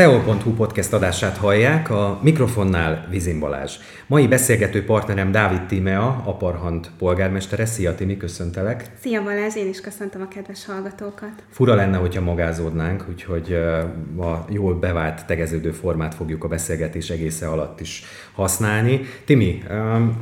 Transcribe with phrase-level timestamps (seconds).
[0.00, 3.76] A Teol.hu podcast adását hallják, a mikrofonnál Vizin Balázs.
[4.06, 7.66] Mai beszélgető partnerem Dávid Tímea, Aparhant polgármestere.
[7.66, 8.90] Szia Timi, köszöntelek.
[9.00, 11.30] Szia Balázs, én is köszöntöm a kedves hallgatókat.
[11.50, 13.52] Fura lenne, hogyha magázódnánk, úgyhogy
[14.18, 19.00] a jól bevált tegeződő formát fogjuk a beszélgetés egésze alatt is használni.
[19.24, 19.62] Timi,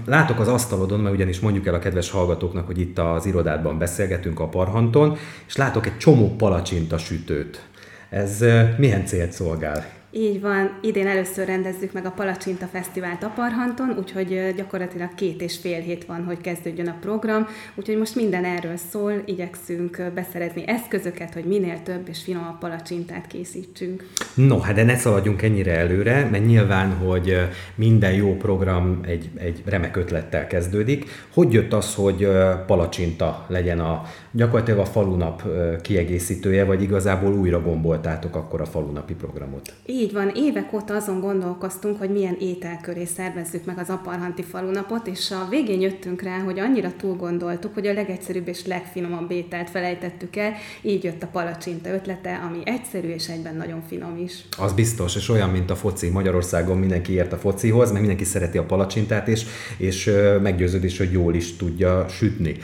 [0.07, 4.41] látok az asztalodon, mert ugyanis mondjuk el a kedves hallgatóknak, hogy itt az irodádban beszélgetünk
[4.41, 7.67] Aparhanton, és látok egy csomó palacsinta sütőt.
[8.11, 8.45] Ez
[8.77, 9.98] milyen célt szolgál?
[10.11, 15.81] Így van, idén először rendezzük meg a Palacsinta Fesztivált Aparhanton, úgyhogy gyakorlatilag két és fél
[15.81, 21.45] hét van, hogy kezdődjön a program, úgyhogy most minden erről szól, igyekszünk beszerezni eszközöket, hogy
[21.45, 24.09] minél több és finomabb palacsintát készítsünk.
[24.35, 27.37] No, hát de ne szaladjunk ennyire előre, mert nyilván, hogy
[27.75, 31.05] minden jó program egy, egy remek ötlettel kezdődik.
[31.33, 32.29] Hogy jött az, hogy
[32.67, 35.43] palacsinta legyen a gyakorlatilag a falunap
[35.83, 39.73] kiegészítője, vagy igazából újra gomboltátok akkor a falunapi programot?
[39.87, 45.31] Így van, évek óta azon gondolkoztunk, hogy milyen ételköré szervezzük meg az aparhanti falunapot, és
[45.31, 50.37] a végén jöttünk rá, hogy annyira túl gondoltuk, hogy a legegyszerűbb és legfinomabb ételt felejtettük
[50.37, 54.45] el, így jött a palacsinta ötlete, ami egyszerű és egyben nagyon finom is.
[54.59, 56.09] Az biztos, és olyan, mint a foci.
[56.09, 59.45] Magyarországon mindenki ért a focihoz, mert mindenki szereti a palacsintát, és,
[59.77, 60.11] és
[60.43, 62.57] meggyőződés, hogy jól is tudja sütni.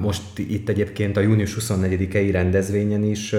[0.00, 3.34] Most itt egyébként a június 24-i rendezvényen is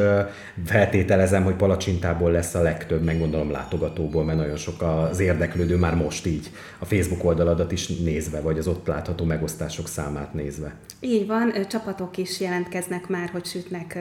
[0.66, 5.96] feltételezem, hogy palacsintából lesz a legtöbb, meg gondolom látogatóból, mert nagyon sok az érdeklődő már
[5.96, 10.74] most így a Facebook oldaladat is nézve, vagy az ott látható megosztások számát nézve.
[11.00, 14.00] Így van, csapatok is jelentkeznek már, hogy sütnek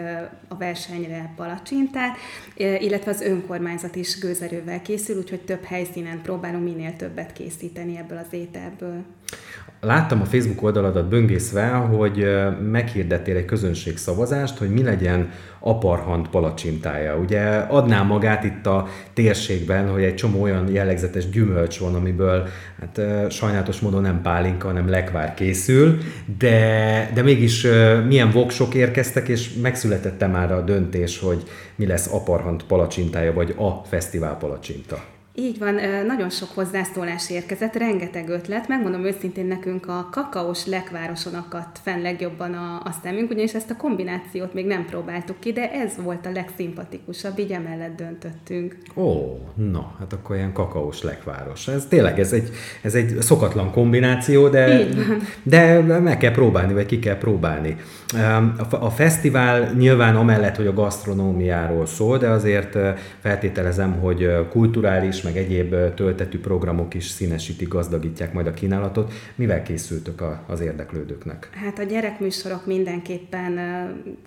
[0.48, 2.17] a versenyre palacsintát,
[2.56, 8.33] illetve az önkormányzat is gőzerővel készül, úgyhogy több helyszínen próbálunk minél többet készíteni ebből az
[8.33, 9.02] ételből.
[9.80, 12.27] Láttam a Facebook oldaladat böngészve, hogy
[12.70, 15.30] meghirdettél egy közönségszavazást, hogy mi legyen
[15.61, 17.17] aparhant palacsintája.
[17.17, 22.48] Ugye adná magát itt a térségben, hogy egy csomó olyan jellegzetes gyümölcs van, amiből
[22.80, 25.98] hát sajnálatos módon nem pálinka, hanem lekvár készül,
[26.39, 27.67] de, de mégis
[28.07, 31.42] milyen voksok érkeztek, és megszületette már a döntés, hogy
[31.75, 35.14] mi lesz aparhant palacsintája, vagy a fesztivál palacsinta.
[35.36, 35.74] Így van,
[36.06, 38.68] nagyon sok hozzászólás érkezett, rengeteg ötlet.
[38.68, 43.77] Megmondom őszintén, nekünk a kakaós lekvároson akadt fenn legjobban a, a szemünk, ugyanis ezt a
[43.77, 48.77] kombinációt még nem próbáltuk ki, de ez volt a legszimpatikusabb, így emellett döntöttünk.
[48.95, 51.68] Ó, na, hát akkor ilyen kakaós lekváros.
[51.68, 52.51] Ez tényleg, ez egy,
[52.83, 54.86] ez egy szokatlan kombináció, de,
[55.42, 57.77] de meg kell próbálni, vagy ki kell próbálni.
[58.70, 62.78] A fesztivál nyilván amellett, hogy a gasztronómiáról szól, de azért
[63.20, 69.12] feltételezem, hogy kulturális, meg egyéb töltetű programok is színesítik, gazdagítják majd a kínálatot.
[69.35, 71.51] Mivel készültök az érdeklődőknek?
[71.52, 73.58] Hát a gyerekműsorok mindenképpen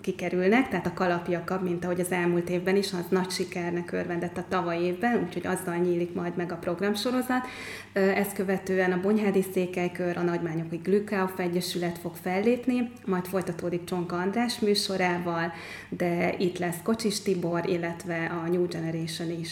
[0.00, 4.44] kikerülnek, tehát a kalapjaka, mint ahogy az elmúlt évben is, az nagy sikernek örvendett a
[4.48, 7.46] tavaly évben, úgyhogy azzal nyílik majd meg a programsorozat.
[7.92, 14.58] Ezt követően a Bonyhádi Székelykör, a Nagymányoki Glükauf Egyesület fog fellépni, majd folytatódik Csonka András
[14.58, 15.52] műsorával,
[15.88, 19.50] de itt lesz Kocsis Tibor, illetve a New Generation is.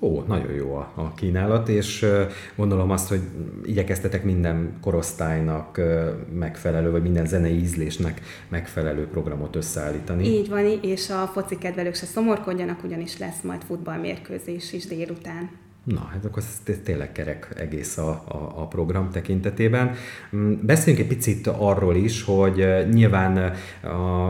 [0.00, 2.06] Ó, nagyon jó a, a kínálat, és
[2.56, 3.20] gondolom azt, hogy
[3.64, 5.80] igyekeztetek minden korosztálynak
[6.32, 10.24] megfelelő, vagy minden zenei ízlésnek megfelelő programot összeállítani.
[10.24, 15.50] Így van, és a foci kedvelők se szomorkodjanak, ugyanis lesz majd futballmérkőzés is délután.
[15.88, 19.94] Na, hát akkor ez tényleg kerek egész a, a, a program tekintetében.
[20.36, 23.52] Mm, beszéljünk egy picit arról is, hogy nyilván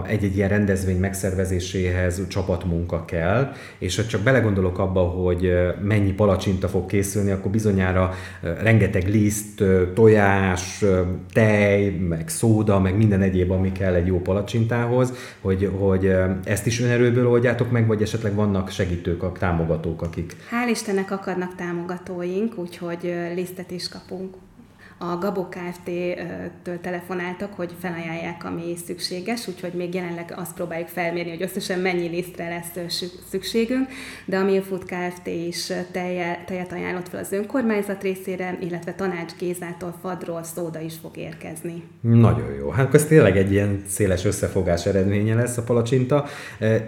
[0.07, 5.53] egy-egy ilyen rendezvény megszervezéséhez csapatmunka kell, és ha csak belegondolok abba, hogy
[5.83, 9.65] mennyi palacsinta fog készülni, akkor bizonyára rengeteg liszt,
[9.95, 10.85] tojás,
[11.33, 16.13] tej, meg szóda, meg minden egyéb, ami kell egy jó palacsintához, hogy, hogy
[16.45, 20.37] ezt is önerőből oldjátok meg, vagy esetleg vannak segítők, támogatók, akik...
[20.51, 24.37] Hál' Istennek akadnak vannak támogatóink, úgyhogy lisztet is kapunk
[24.99, 31.43] a Gabo Kft-től telefonáltak, hogy felajánlják, ami szükséges, úgyhogy még jelenleg azt próbáljuk felmérni, hogy
[31.43, 32.89] összesen mennyi lisztre lesz
[33.31, 33.89] szükségünk,
[34.25, 35.27] de a Milfood Kft.
[35.27, 35.73] is
[36.47, 41.83] tejet ajánlott fel az önkormányzat részére, illetve Tanács Gézától fadról szóda is fog érkezni.
[42.01, 42.71] Nagyon jó.
[42.71, 46.25] Hát ez tényleg egy ilyen széles összefogás eredménye lesz a palacsinta,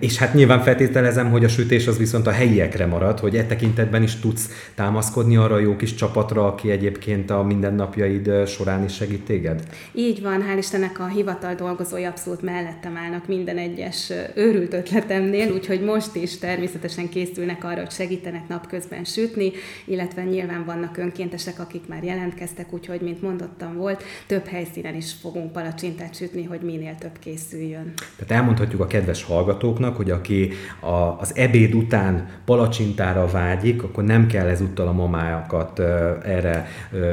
[0.00, 4.02] és hát nyilván feltételezem, hogy a sütés az viszont a helyiekre marad, hogy e tekintetben
[4.02, 8.94] is tudsz támaszkodni arra a jó kis csapatra, aki egyébként a mindennapi napjaid során is
[8.94, 9.62] segít téged?
[9.92, 15.80] Így van, hál' Istennek a hivatal dolgozói abszolút mellettem állnak minden egyes őrült ötletemnél, úgyhogy
[15.80, 19.52] most is természetesen készülnek arra, hogy segítenek napközben sütni,
[19.84, 25.52] illetve nyilván vannak önkéntesek, akik már jelentkeztek, úgyhogy, mint mondottam volt, több helyszínen is fogunk
[25.52, 27.92] palacsintát sütni, hogy minél több készüljön.
[28.16, 34.26] Tehát elmondhatjuk a kedves hallgatóknak, hogy aki a, az ebéd után palacsintára vágyik, akkor nem
[34.26, 35.78] kell ezúttal a mamákat
[36.24, 36.68] erre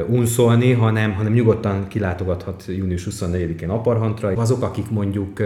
[0.08, 4.28] unszolni, hanem, hanem nyugodtan kilátogathat június 24-én Aparhantra.
[4.28, 5.42] Azok, akik mondjuk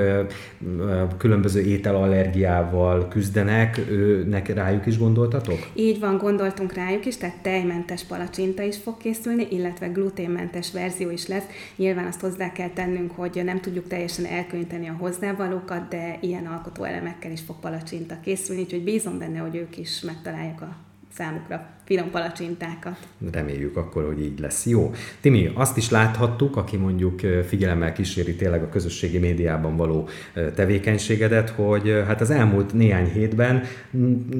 [1.18, 5.58] különböző ételallergiával küzdenek, őnek rájuk is gondoltatok?
[5.74, 11.26] Így van, gondoltunk rájuk is, tehát tejmentes palacsinta is fog készülni, illetve gluténmentes verzió is
[11.26, 11.46] lesz.
[11.76, 17.30] Nyilván azt hozzá kell tennünk, hogy nem tudjuk teljesen elkönyvteni a hozzávalókat, de ilyen alkotóelemekkel
[17.30, 20.76] is fog palacsinta készülni, úgyhogy bízom benne, hogy ők is megtalálják a
[21.14, 22.96] számukra finom palacsintákat.
[23.32, 24.66] Reméljük akkor, hogy így lesz.
[24.66, 24.92] Jó.
[25.20, 30.08] Timi, azt is láthattuk, aki mondjuk figyelemmel kíséri tényleg a közösségi médiában való
[30.54, 33.62] tevékenységedet, hogy hát az elmúlt néhány hétben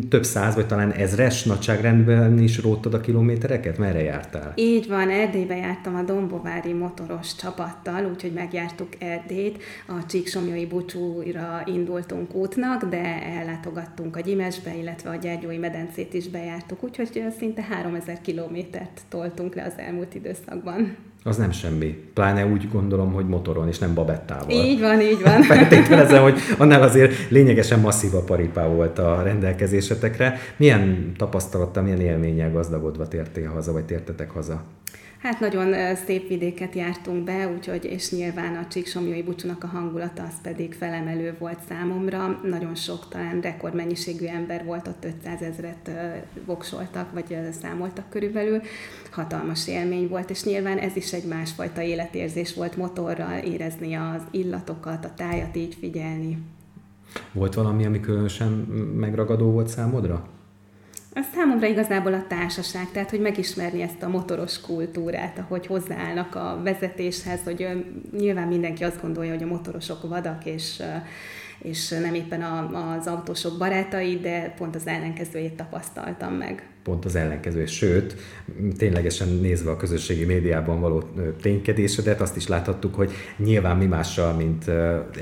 [0.08, 3.78] több száz, vagy talán ezres nagyságrendben is róttad a kilométereket?
[3.78, 4.52] Merre jártál?
[4.56, 12.34] Így van, Erdélybe jártam a Dombovári motoros csapattal, úgyhogy megjártuk Erdélyt, a Csíksomjói búcsúra indultunk
[12.34, 19.00] útnak, de ellátogattunk a Gyimesbe, illetve a Gyergyói medencét is bejártuk, úgyhogy szinte 3000 kilométert
[19.08, 20.96] toltunk le az elmúlt időszakban.
[21.24, 22.10] Az nem semmi.
[22.14, 24.50] Pláne úgy gondolom, hogy motoron, és nem babettával.
[24.50, 25.42] Így van, így van.
[25.52, 30.38] Feltételezem, hogy annál azért lényegesen masszív a paripá volt a rendelkezésetekre.
[30.56, 34.62] Milyen tapasztalattal, milyen élménnyel gazdagodva tértél haza, vagy tértetek haza?
[35.22, 40.40] Hát nagyon szép vidéket jártunk be, úgyhogy, és nyilván a Csíksomjói búcsúnak a hangulata az
[40.42, 42.40] pedig felemelő volt számomra.
[42.42, 45.90] Nagyon sok, talán rekordmennyiségű ember volt, ott 500 ezret
[46.44, 48.60] voksoltak, vagy számoltak körülbelül.
[49.10, 55.04] Hatalmas élmény volt, és nyilván ez is egy másfajta életérzés volt motorral, érezni az illatokat,
[55.04, 56.38] a tájat így figyelni.
[57.32, 58.50] Volt valami, ami különösen
[58.96, 60.28] megragadó volt számodra?
[61.14, 66.60] Az számomra igazából a társaság, tehát hogy megismerni ezt a motoros kultúrát, ahogy hozzáállnak a
[66.62, 67.86] vezetéshez, hogy
[68.18, 70.82] nyilván mindenki azt gondolja, hogy a motorosok vadak, és,
[71.58, 77.16] és nem éppen a, az autósok barátai, de pont az ellenkezőjét tapasztaltam meg pont az
[77.16, 78.16] ellenkező, sőt,
[78.76, 81.02] ténylegesen nézve a közösségi médiában való
[81.42, 84.68] ténykedésedet, azt is láthattuk, hogy nyilván mi mással, mint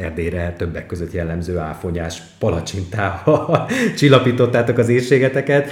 [0.00, 3.68] Erdélyre többek között jellemző áfonyás palacsintával
[3.98, 5.70] csillapítottátok az éjségeteket.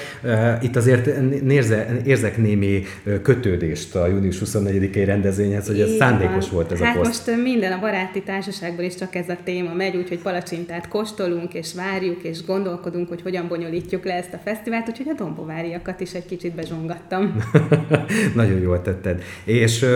[0.60, 2.82] Itt azért nérze, érzek némi
[3.22, 7.26] kötődést a június 24-i rendezvényhez, hogy ez szándékos volt ez hát a poszt.
[7.26, 11.74] most minden a baráti társaságban is csak ez a téma megy, úgyhogy palacsintát kóstolunk, és
[11.74, 16.12] várjuk, és gondolkodunk, hogy hogyan bonyolítjuk le ezt a fesztivált, úgyhogy a Dombovári díjakat is
[16.12, 17.36] egy kicsit bezsongattam.
[18.34, 19.22] Nagyon jól tetted.
[19.44, 19.86] És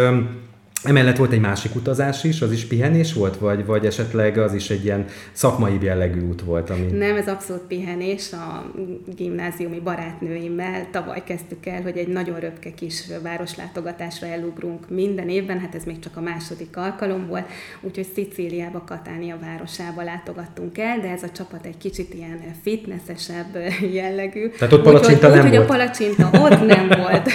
[0.85, 4.71] Emellett volt egy másik utazás is, az is pihenés volt, vagy, vagy esetleg az is
[4.71, 6.71] egy ilyen szakmai jellegű út volt?
[6.71, 6.87] Ami...
[6.87, 8.33] Nem, ez abszolút pihenés.
[8.33, 8.73] A
[9.17, 15.75] gimnáziumi barátnőimmel tavaly kezdtük el, hogy egy nagyon röpke kis városlátogatásra elugrunk minden évben, hát
[15.75, 17.47] ez még csak a második alkalom volt,
[17.81, 23.57] úgyhogy Szicíliába, Katánia városába látogattunk el, de ez a csapat egy kicsit ilyen fitnessesebb
[23.93, 24.49] jellegű.
[24.49, 25.67] Tehát ott palacsinta úgy, nem úgy, volt?
[25.67, 27.33] Hogy a palacsinta ott nem volt.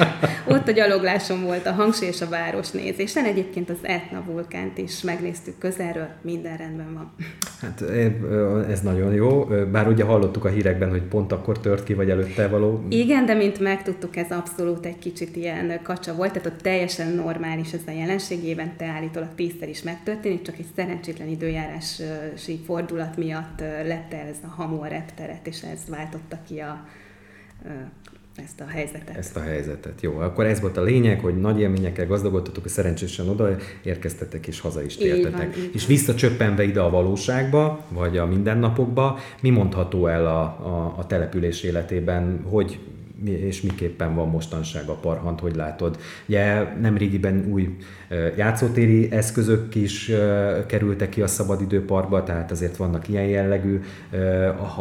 [0.47, 5.57] Ott a gyalogláson volt a hangsúly és a városnézés egyébként az Etna vulkánt is megnéztük
[5.57, 7.13] közelről, minden rendben van.
[7.61, 7.81] Hát
[8.69, 12.47] ez nagyon jó, bár ugye hallottuk a hírekben, hogy pont akkor tört ki, vagy előtte
[12.47, 12.85] való.
[12.89, 17.73] Igen, de mint megtudtuk, ez abszolút egy kicsit ilyen kacsa volt, tehát ott teljesen normális
[17.73, 24.13] ez a jelenség, évente állítólag tízszer is megtörténik, csak egy szerencsétlen időjárási fordulat miatt lett
[24.13, 26.87] el ez a hamu a repteret, és ez váltotta ki a
[28.43, 29.17] ezt a helyzetet.
[29.17, 30.01] Ezt a helyzetet.
[30.01, 34.59] Jó, akkor ez volt a lényeg, hogy nagy élményekkel gazdagodtatok, és szerencsésen oda érkeztetek, és
[34.59, 35.55] haza is tértetek.
[35.55, 41.07] Van, és visszacsöppenve ide a valóságba, vagy a mindennapokba, mi mondható el a, a, a
[41.07, 42.79] település életében, hogy
[43.25, 45.97] és miképpen van mostanság a parhant, hogy látod.
[46.27, 47.75] Ugye nemrégiben új
[48.37, 50.11] játszótéri eszközök is
[50.67, 53.79] kerültek ki a szabadidőparkba, tehát azért vannak ilyen jellegű,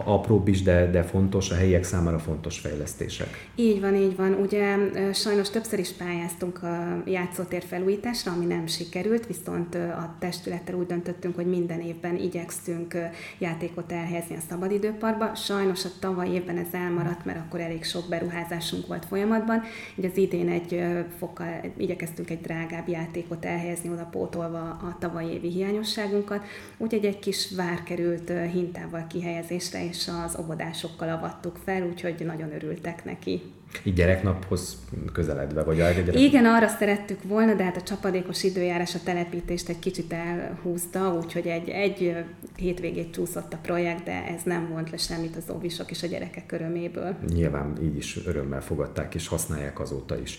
[0.04, 3.48] apróbb is, de, de fontos, a helyiek számára fontos fejlesztések.
[3.54, 4.32] Így van, így van.
[4.32, 4.76] Ugye
[5.12, 11.34] sajnos többször is pályáztunk a játszótér felújításra, ami nem sikerült, viszont a testülettel úgy döntöttünk,
[11.34, 12.96] hogy minden évben igyekszünk
[13.38, 15.34] játékot elhelyezni a szabadidőparkba.
[15.34, 19.62] Sajnos a tavaly évben ez elmaradt, mert akkor elég sok beruházásunk volt folyamatban,
[19.96, 20.84] így az idén egy
[21.18, 26.44] fokkal igyekeztünk egy drágább játékot elhelyezni, oda pótolva a tavalyi évi hiányosságunkat.
[26.76, 33.04] Úgyhogy egy kis vár került hintával kihelyezésre, és az óvodásokkal avattuk fel, úgyhogy nagyon örültek
[33.04, 33.42] neki.
[33.84, 34.76] Így gyereknaphoz
[35.12, 36.20] közeledve, vagy a gyerek...
[36.20, 41.46] Igen, arra szerettük volna, de hát a csapadékos időjárás a telepítést egy kicsit elhúzta, úgyhogy
[41.46, 42.14] egy, egy
[42.56, 46.52] hétvégét csúszott a projekt, de ez nem vont le semmit az óvisok és a gyerekek
[46.52, 47.14] öröméből.
[47.34, 50.38] Nyilván így is örömmel fogadták és használják azóta is.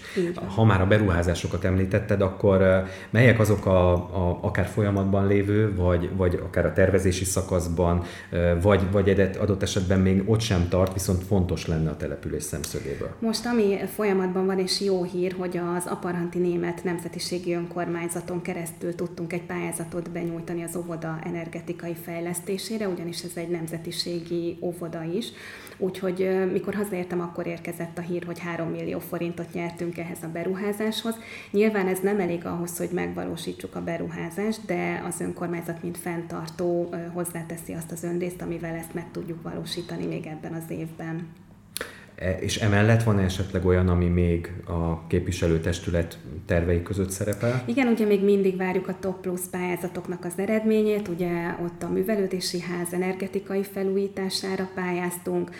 [0.56, 6.40] Ha már a beruházásokat említetted, akkor melyek azok a, a akár folyamatban lévő, vagy, vagy
[6.44, 8.04] akár a tervezési szakaszban,
[8.62, 13.16] vagy, vagy adott esetben még ott sem tart, viszont fontos lenne a település szemszögéből?
[13.28, 19.34] Most ami folyamatban van, és jó hír, hogy az Aparanti Német Nemzetiségi Önkormányzaton keresztül tudtunk
[19.34, 25.32] egy pályázatot benyújtani az óvoda energetikai fejlesztésére, ugyanis ez egy nemzetiségi óvoda is.
[25.78, 31.16] Úgyhogy mikor hazaértem, akkor érkezett a hír, hogy 3 millió forintot nyertünk ehhez a beruházáshoz.
[31.52, 37.74] Nyilván ez nem elég ahhoz, hogy megvalósítsuk a beruházást, de az önkormányzat, mint fenntartó hozzáteszi
[37.74, 41.46] azt az önrészt, amivel ezt meg tudjuk valósítani még ebben az évben.
[42.20, 47.64] E, és emellett van esetleg olyan, ami még a képviselőtestület tervei között szerepel?
[47.66, 52.62] Igen, ugye még mindig várjuk a Top Plus pályázatoknak az eredményét, ugye ott a művelődési
[52.62, 55.52] ház energetikai felújítására pályáztunk,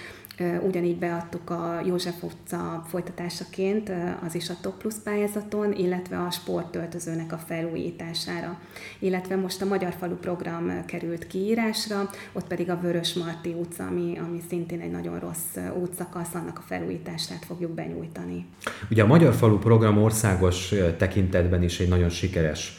[0.62, 3.92] Ugyanígy beadtuk a József utca folytatásaként,
[4.26, 8.60] az is a Top Plus pályázaton, illetve a sporttöltözőnek a felújítására.
[9.00, 14.18] Illetve most a Magyar Falu program került kiírásra, ott pedig a Vörös Marti utca, ami,
[14.28, 18.46] ami szintén egy nagyon rossz útszakasz, annak a felújítását fogjuk benyújtani.
[18.90, 22.78] Ugye a Magyar Falu program országos tekintetben is egy nagyon sikeres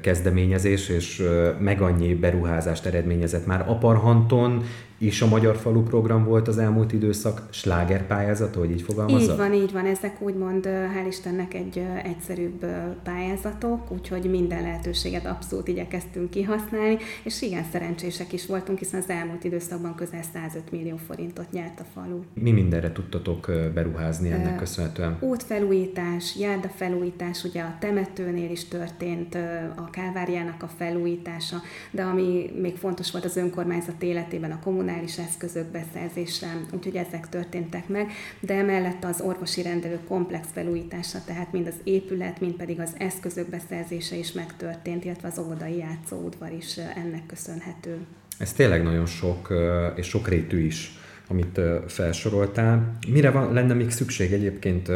[0.00, 1.22] kezdeményezés, és
[1.58, 4.64] meg annyi beruházást eredményezett már Aparhanton,
[5.02, 9.32] is a Magyar Falu program volt az elmúlt időszak slágerpályázata, hogy így fogalmazza?
[9.32, 9.86] Így van, így van.
[9.86, 12.66] Ezek úgymond, hál' Istennek egy egyszerűbb
[13.02, 19.44] pályázatok, úgyhogy minden lehetőséget abszolút igyekeztünk kihasználni, és igen, szerencsések is voltunk, hiszen az elmúlt
[19.44, 22.20] időszakban közel 105 millió forintot nyert a falu.
[22.34, 25.16] Mi mindenre tudtatok beruházni ennek köszönhetően?
[25.20, 29.38] Útfelújítás, járdafelújítás, ugye a temetőnél is történt
[29.76, 31.56] a Kálváriának a felújítása,
[31.90, 37.88] de ami még fontos volt az önkormányzat életében, a kommunális eszközök beszerzése, úgyhogy ezek történtek
[37.88, 42.94] meg, de emellett az orvosi rendelő komplex felújítása, tehát mind az épület, mind pedig az
[42.98, 47.98] eszközök beszerzése is megtörtént, illetve az óvodai játszóudvar is ennek köszönhető.
[48.38, 49.52] Ez tényleg nagyon sok
[49.96, 52.98] és sokrétű is amit felsoroltál.
[53.08, 54.90] Mire van, lenne még szükség egyébként?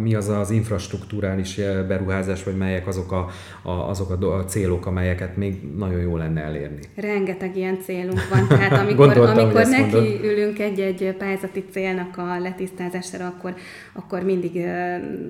[0.00, 3.28] Mi az az infrastruktúrális beruházás, vagy melyek azok a,
[3.62, 6.80] a, azok a célok, amelyeket még nagyon jó lenne elérni?
[6.94, 13.26] Rengeteg ilyen célunk van, tehát amikor, Gondoltam, amikor neki ülünk egy-egy pályázati célnak a letisztázására,
[13.26, 13.54] akkor,
[13.92, 14.64] akkor mindig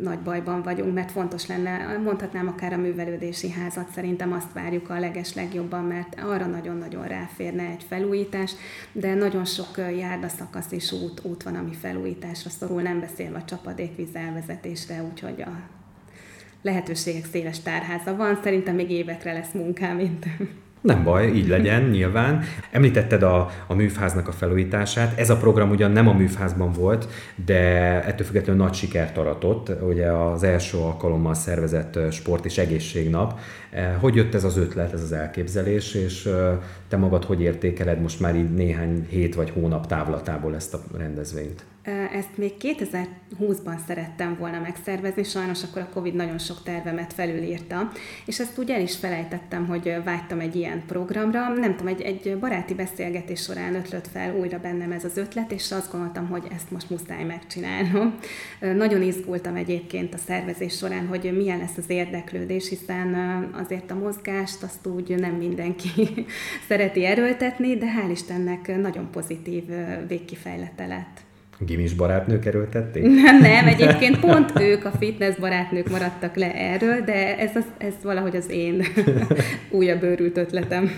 [0.02, 4.98] nagy bajban vagyunk, mert fontos lenne, mondhatnám akár a művelődési házat, szerintem azt várjuk a
[4.98, 8.52] leges legjobban, mert arra nagyon-nagyon ráférne egy felújítás,
[8.92, 13.44] de nagyon sok járdaszak szakasz és út, út van, ami felújításra szorul, nem beszélve a
[13.44, 15.60] csapadékvíz elvezetésre, úgyhogy a
[16.62, 18.40] lehetőségek széles tárháza van.
[18.42, 20.26] Szerintem még évekre lesz munkám, mint
[20.80, 22.42] nem baj, így legyen, nyilván.
[22.70, 25.18] Említetted a, a műfháznak a felújítását.
[25.18, 27.08] Ez a program ugyan nem a műfházban volt,
[27.44, 27.58] de
[28.04, 29.82] ettől függetlenül nagy sikert aratott.
[29.82, 33.38] Ugye az első alkalommal szervezett sport és egészségnap.
[33.70, 36.28] Eh, hogy jött ez az ötlet, ez az elképzelés, és
[36.88, 41.64] te magad hogy értékeled most már így néhány hét vagy hónap távlatából ezt a rendezvényt?
[42.12, 47.90] Ezt még 2020-ban szerettem volna megszervezni, sajnos akkor a Covid nagyon sok tervemet felülírta,
[48.26, 51.48] és ezt úgy el is felejtettem, hogy vágytam egy ilyen programra.
[51.48, 55.72] Nem tudom, egy, egy baráti beszélgetés során ötlött fel újra bennem ez az ötlet, és
[55.72, 58.18] azt gondoltam, hogy ezt most muszáj megcsinálnom.
[58.60, 63.14] Nagyon izgultam egyébként a szervezés során, hogy milyen lesz az érdeklődés, hiszen
[63.52, 65.90] azért a mozgást azt úgy nem mindenki
[66.68, 69.64] szereti erőltetni, de hál' Istennek nagyon pozitív
[70.08, 71.26] végkifejlete lett.
[71.66, 73.02] Gimis barátnők erőltették?
[73.22, 77.92] Nem, nem, egyébként pont ők, a fitness barátnők maradtak le erről, de ez, az, ez
[78.02, 78.84] valahogy az én
[79.70, 80.90] újabb őrült ötletem.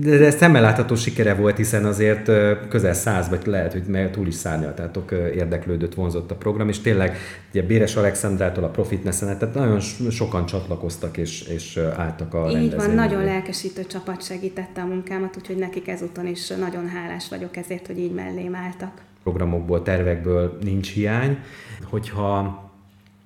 [0.00, 2.30] De ez szemmel látható sikere volt, hiszen azért
[2.68, 7.16] közel száz, vagy lehet, hogy túl is szárnyaltátok érdeklődött, vonzott a program, és tényleg
[7.50, 12.90] ugye Béres Alexandrától a Profitnessen, tehát nagyon sokan csatlakoztak és, és álltak a Így van,
[12.90, 17.98] nagyon lelkesítő csapat segítette a munkámat, úgyhogy nekik ezúton is nagyon hálás vagyok ezért, hogy
[17.98, 21.38] így mellém álltak programokból, tervekből nincs hiány.
[21.84, 22.60] Hogyha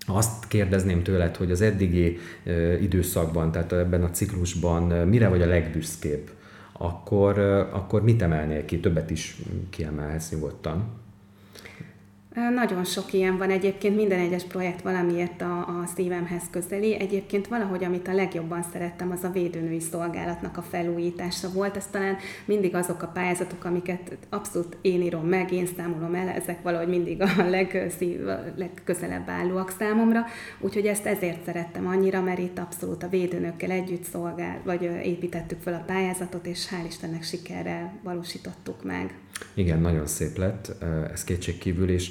[0.07, 2.19] azt kérdezném tőled, hogy az eddigi
[2.81, 6.31] időszakban, tehát ebben a ciklusban mire vagy a legbüszkébb,
[6.73, 7.39] akkor,
[7.73, 8.81] akkor mit emelnél ki?
[8.81, 9.37] Többet is
[9.71, 10.85] kiemelhetsz nyugodtan.
[12.55, 16.95] Nagyon sok ilyen van egyébként, minden egyes projekt valamiért a, a szívemhez közeli.
[17.01, 21.77] Egyébként valahogy, amit a legjobban szerettem, az a védőnői szolgálatnak a felújítása volt.
[21.77, 26.63] Ez talán mindig azok a pályázatok, amiket abszolút én írom meg, én számolom el, ezek
[26.63, 30.25] valahogy mindig a legszív, a legközelebb állóak számomra.
[30.61, 35.75] Úgyhogy ezt ezért szerettem annyira, mert itt abszolút a védőnökkel együtt szolgál, vagy építettük fel
[35.75, 39.15] a pályázatot, és hál' Istennek sikerrel valósítottuk meg.
[39.55, 42.11] Igen, nagyon szép lett, ez kétségkívül is.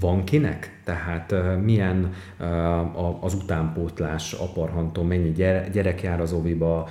[0.00, 0.80] Van kinek?
[0.84, 2.12] Tehát milyen
[3.20, 5.32] az utánpótlás aparhanton, mennyi
[5.72, 6.88] gyerek jár az oviba,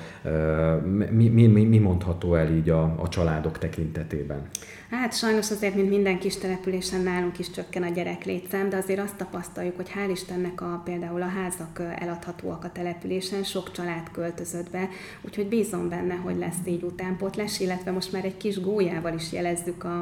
[1.09, 4.41] mi, mi, mi mondható el így a, a családok tekintetében?
[4.89, 9.15] Hát sajnos azért, mint minden kis településen nálunk is csökken a gyereklétszám, de azért azt
[9.15, 14.89] tapasztaljuk, hogy hál' Istennek a, például a házak eladhatóak a településen, sok család költözött be,
[15.21, 19.83] úgyhogy bízom benne, hogy lesz így utánpótlás, illetve most már egy kis gólyával is jelezzük
[19.83, 19.99] a,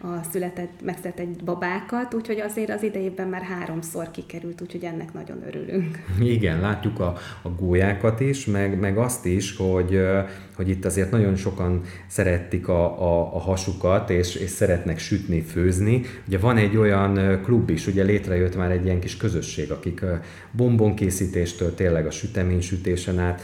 [0.00, 5.98] a született, megszületett babákat, úgyhogy azért az idejében már háromszor kikerült, úgyhogy ennek nagyon örülünk.
[6.20, 10.00] Igen, látjuk a, a gólyákat is, meg, meg azt is, hogy,
[10.56, 16.02] hogy itt azért nagyon sokan szeretik a, a, a hasukat, és, és szeretnek sütni, főzni.
[16.26, 20.04] Ugye van egy olyan klub is, ugye létrejött már egy ilyen kis közösség, akik
[20.50, 23.40] bombonkészítéstől tényleg a süteménysütésen át.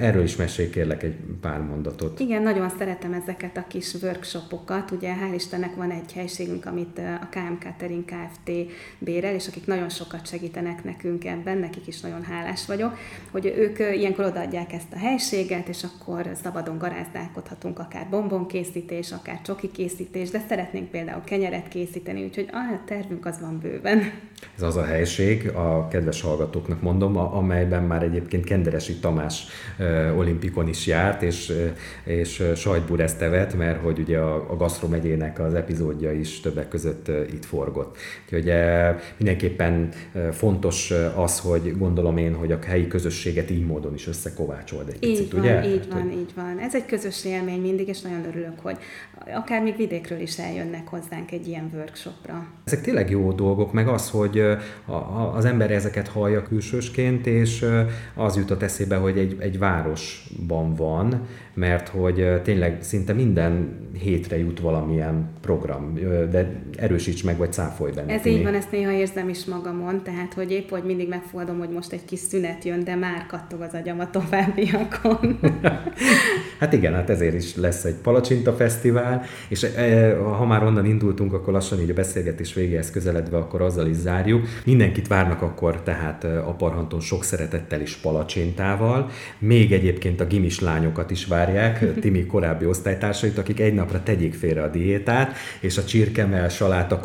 [0.00, 2.20] Erről is mesélj kérlek egy pár mondatot.
[2.20, 4.90] Igen, nagyon szeretem ezeket a kis workshopokat.
[4.90, 8.50] Ugye hál' Istennek van egy helységünk, amit a KM Catering Kft.
[8.98, 12.96] bérel, és akik nagyon sokat segítenek nekünk ebben, nekik is nagyon hálás vagyok,
[13.30, 19.70] hogy ők ilyenkor odaadják ezt a helységet, és akkor szabadon garázdálkodhatunk, akár bombonkészítés, akár csoki
[19.70, 23.98] készítés, de szeretnénk például kenyeret készíteni, úgyhogy a tervünk az van bőven.
[24.56, 29.46] Ez az a helység, a kedves hallgatóknak mondom, amelyben már egyébként Kenderesi Tamás
[30.16, 31.52] olimpikon is járt, és,
[32.04, 37.08] és sajtburezt evett, mert hogy ugye a, a Gasztro megyének az epizódja is többek között
[37.08, 37.95] itt forgott.
[38.24, 38.52] Úgyhogy
[39.16, 39.88] mindenképpen
[40.32, 45.16] fontos az, hogy gondolom én, hogy a helyi közösséget így módon is összekovácsold egy így
[45.16, 45.68] picit, van, ugye?
[45.68, 46.58] Így van, így van.
[46.58, 48.76] Ez egy közös élmény mindig, és nagyon örülök, hogy
[49.34, 52.46] akár még vidékről is eljönnek hozzánk egy ilyen workshopra.
[52.64, 54.42] Ezek tényleg jó dolgok, meg az, hogy
[55.34, 57.66] az ember ezeket hallja külsősként, és
[58.14, 64.60] az jutott eszébe, hogy egy, egy városban van, mert hogy tényleg szinte minden hétre jut
[64.60, 65.94] valamilyen program,
[66.30, 68.12] de erősíts meg, vagy cáfolj benne.
[68.12, 71.68] Ez így van, ezt néha érzem is magamon, tehát hogy épp, hogy mindig megfogadom, hogy
[71.68, 75.38] most egy kis szünet jön, de már kattog az agyam a továbbiakon.
[76.60, 79.66] hát igen, hát ezért is lesz egy palacsinta fesztivál, és
[80.38, 84.46] ha már onnan indultunk, akkor lassan így a beszélgetés végéhez közeledve, akkor azzal is zárjuk.
[84.64, 91.10] Mindenkit várnak akkor tehát a Parhanton sok szeretettel is palacsintával, még egyébként a gimis lányokat
[91.10, 95.84] is vár várják Timi korábbi osztálytársait, akik egy napra tegyék félre a diétát, és a
[95.84, 97.00] csirkemel saláta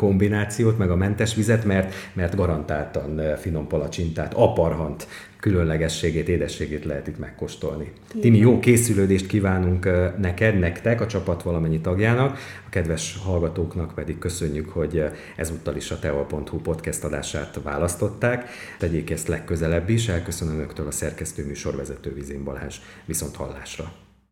[0.72, 5.06] kombinációt, meg a mentes vizet, mert, mert garantáltan finom palacsintát, aparhant
[5.40, 7.92] különlegességét, édességét lehet itt megkóstolni.
[8.20, 9.84] Timi, jó készülődést kívánunk
[10.18, 15.04] neked, nektek, a csapat valamennyi tagjának, a kedves hallgatóknak pedig köszönjük, hogy
[15.36, 18.48] ezúttal is a teol.hu podcast adását választották.
[18.78, 22.76] Tegyék ezt legközelebb is, elköszönöm önöktől a szerkesztő műsorvezető Vizén Balázs.
[23.04, 24.01] Viszont hallásra!